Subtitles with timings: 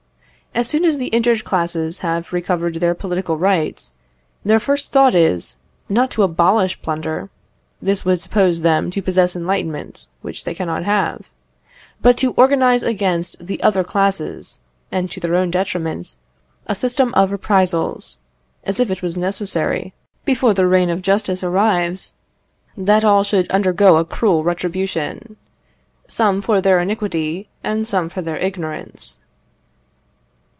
[0.53, 3.95] As soon as the injured classes have recovered their political rights,
[4.43, 5.55] their first thought is,
[5.87, 7.29] not to abolish plunder
[7.81, 11.29] (this would suppose them to possess enlightenment, which they cannot have),
[12.01, 14.59] but to organise against the other classes,
[14.91, 16.17] and to their own detriment,
[16.67, 18.17] a system of reprisals,
[18.65, 19.93] as if it was necessary,
[20.25, 22.15] before the reign of justice arrives,
[22.75, 25.37] that all should undergo a cruel retribution,
[26.09, 29.19] some for their iniquity and some for their ignorance.